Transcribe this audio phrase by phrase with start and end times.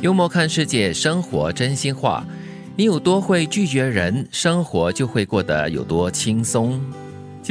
[0.00, 2.24] 幽默看世界，生活真心话。
[2.74, 6.80] 你有多会拒绝人，生活就会过得有多轻松。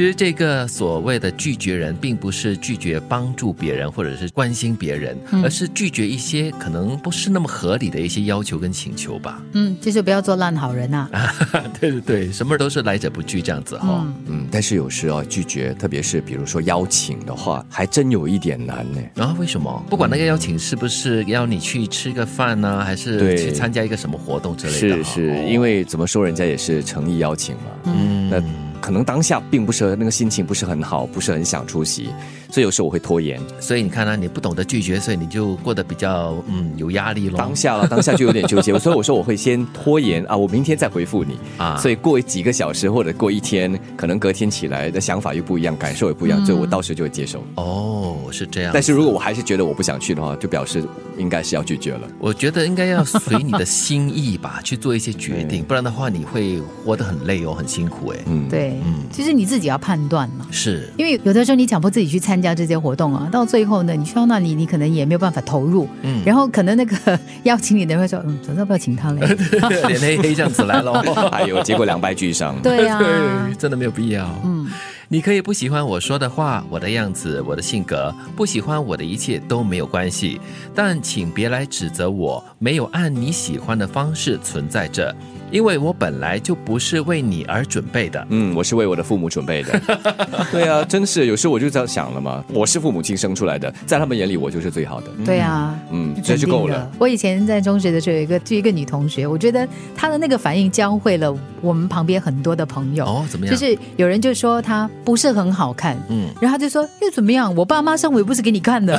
[0.00, 9.42] 其实这个所谓的拒绝人，并不是拒绝帮助别人或者是关心别人，而是拒绝一些可能不是那么合理的一些要求跟请求吧。
[9.52, 11.06] 嗯，就是不要做烂好人呐、
[11.78, 19.02] 对对对，什么都是来者不拒这样子哈、嗯，嗯，但是有时候，拒绝，特别是比如说邀请的话，还真有一点难呢。
[19.14, 19.84] 然后为什么？
[19.90, 25.12] 不管那个邀请是不是要你去吃个饭呢、还是去参加一个什么活动之类的哈？
[25.12, 27.62] 是是，哦因为怎么说，人家也是诚意邀请嘛。
[27.84, 28.42] 嗯那
[28.80, 32.08] 可能当下并不是那个心情不是很好，不是很想出席，
[32.50, 33.40] 所以有时候我会拖延。
[33.60, 37.36] 所以你看呢、你不懂得拒绝，所以你就过得比较嗯有压力咯。
[37.36, 47.44] 当下了，当下就有点纠结，所以我说我会先拖延啊，我明天再回复你 啊所以过几个小时或者过一天，可能隔天起来的想法又不一样，感受也不一样，所以我到时就会接受。
[47.56, 48.70] 哦，是这样。
[48.72, 50.82] 但是如果我还是觉得我不想去的话，就表示
[51.18, 52.08] 应该是要拒绝了。
[52.18, 58.18] 我觉得应该要随你的心意吧， 去做一些决定，不然的话你会活得很累哦，很辛苦哎。
[58.26, 60.46] 嗯，对，嗯其实你自己要判断嘛。
[60.50, 69.20] 是，因为有的时候你强迫自己去参加这些活动啊，到最后呢，你去到那里，你可能也没有办法投入，嗯，然后可能那个邀请你的人会说，嗯，早知道不要请他嘞。
[69.88, 70.92] 脸黑黑这样子来了，
[71.32, 72.60] 哎呦结果两败俱伤。
[72.62, 74.28] 对呀、对，真的没有必要。
[74.44, 74.68] 嗯，
[75.08, 80.40] 你可以不喜欢我说的话、我的样子、我的性格，不喜欢我的一切都没有关系，
[80.74, 85.14] 但请别来指责我没有按你喜欢的方式存在着，
[85.50, 88.26] 因为我本来就不是为你而准备的。
[88.30, 89.80] 嗯，我是为我的父母准备的。
[90.52, 95.08] 对啊，真是有时候我就这样想了嘛，我是父母亲生出来的，在他们眼里我就是最好的。
[95.24, 95.76] 对啊。
[95.90, 96.88] 嗯，这就够了。。
[96.98, 103.04] 我以前在中学的时候，有一个就一个女同学，我觉得她的那个反应教会了我们旁边很多的朋友。
[103.04, 103.54] 哦，怎么样？
[103.54, 107.52] 就是有人就说她不是很好看，嗯，然后她就说又怎么样？
[107.56, 108.96] 我爸妈生我又不是给你看的，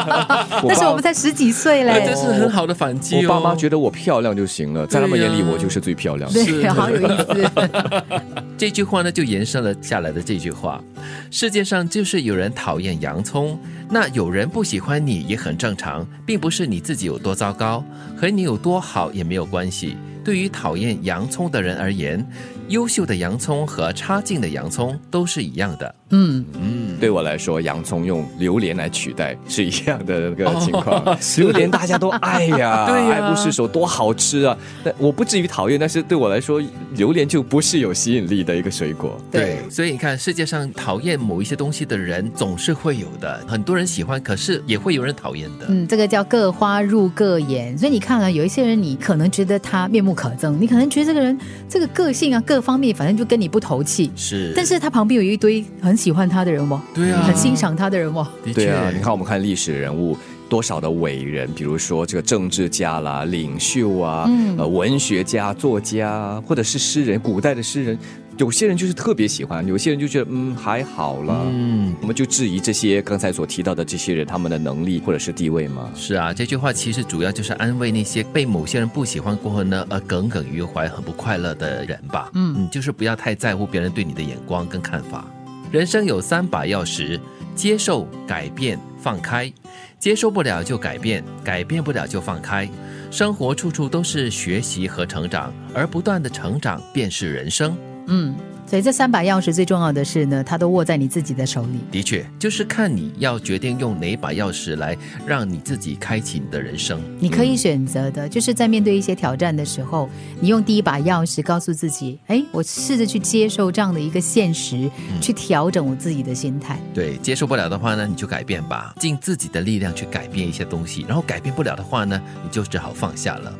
[0.64, 2.18] 那时候我们才十几岁嘞哎这。
[2.18, 3.20] 是很好的反击哦。
[3.22, 6.44] 我爸妈觉得我漂亮就行了，在他们眼里我就是最漂亮的。
[6.44, 7.50] 对，好有意思。
[8.58, 10.82] 这句话呢，就延伸了下来的这句话：
[11.30, 13.58] 世界上就是有人讨厌洋葱，
[13.88, 17.84] 那有人不喜欢你也很正常，并不是你自己有多糟糕，
[18.16, 19.96] 和你有多好也没有关系。
[20.24, 22.22] 对于讨厌洋葱的人而言，
[22.68, 25.94] 优秀的洋葱和差劲的洋葱都是一样的。
[26.10, 31.02] 嗯，嗯，对我来说，洋葱用榴莲来取代是一样的那个情况。
[31.04, 34.56] 哦榴莲大家都爱呀， 对呀爱不释手，多好吃啊！
[34.82, 36.62] 但我不至于讨厌，但是对我来说，
[36.94, 39.20] 榴莲就不是有吸引力的一个水果。
[39.30, 45.66] 对，所以你看，世界上讨厌某一些东西的人总是会有的，很多人喜欢，可是也会有人讨厌的。
[45.68, 58.26] 嗯，这个叫各花入各眼，所以你看啊，有一些人你可能觉得他面目可憎，你可能觉得这个人这个个性啊各方面反正就跟你不投契，是，但是他旁边有一堆很喜欢他的人哦，对啊，很欣赏他的人哦。
[58.44, 60.18] 的确，对啊，你看我们看历史人物。
[60.48, 67.98] 多少的伟人，比如说这个政治家啦、领袖啊、嗯呃文学家、作家，或者是诗人，古代的诗人，
[68.38, 71.42] 有些人就是特别喜欢，有些人就觉得嗯还好啦。
[71.46, 75.90] 嗯，我们就质疑这些刚才所提到的这些人他们的能力或者是地位吗？
[75.94, 82.30] 是啊，这句话其实主要就是安慰那些被某些人不喜欢过后呢，而耿耿于怀、很不快乐的人吧。
[82.34, 85.26] 嗯嗯，就是不要太在乎别人对你的眼光跟看法。
[85.70, 87.20] 人生有三把钥匙：
[87.54, 89.52] 接受、改变、放开。
[89.98, 92.68] 接受不了就改变，改变不了就放开。
[93.10, 97.76] 生活处处都是学习和成长，而不断的成长便是人生。
[98.06, 98.34] 嗯，
[98.68, 101.78] 所以这三把钥匙最重要的是呢，它都握在你自己的手里。
[101.90, 104.94] 的确，就是看你要决定用哪把钥匙来
[105.26, 107.00] 让你自己开启你的人生。
[107.18, 110.06] 你可以选择的，就是在面对一些挑战的时候，
[110.38, 116.78] 你用第一把钥匙告诉自己：哎，我试着去接受这样的一个现实，去调整我自己的心态。
[116.92, 121.06] 对，接受不了的话呢，你就改变吧，尽自己的力量去改变一些东西。
[121.08, 123.50] 然后改变不了的话呢，你就只好放下了。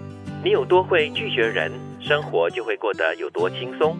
[0.44, 3.96] 你有多会拒绝人，生活就会过得有多轻松。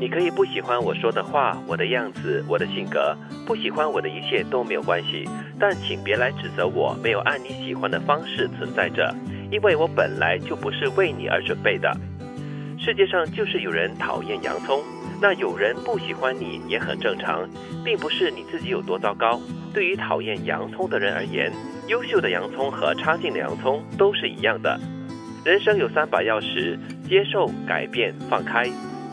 [0.00, 3.14] 你可以不喜欢我说的话、我的样子、我的性格，
[3.46, 5.28] 不喜欢我的一切都没有关系，
[5.58, 9.14] 但请别来指责我没有按你喜欢的方式存在着，
[9.50, 11.94] 因为我本来就不是为你而准备的。
[12.78, 14.80] 世界上就是有人讨厌洋葱，
[15.20, 17.46] 那有人不喜欢你也很正常，
[17.84, 19.38] 并不是你自己有多糟糕。
[19.74, 21.52] 对于讨厌洋葱的人而言，
[21.88, 24.80] 优秀的洋葱和差劲的洋葱都是一样的。
[25.44, 28.66] 人生有三把钥匙：接受、改变、放开。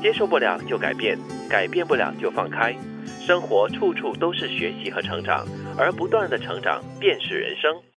[0.07, 1.19] 接受不了就改变，
[1.49, 2.73] 改变不了就放开。
[3.19, 5.45] 生活处处都是学习和成长，
[5.77, 7.75] 而不断的成长便是人生。